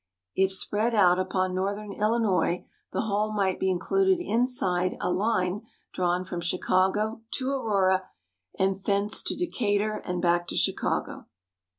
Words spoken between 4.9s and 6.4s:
a line drawn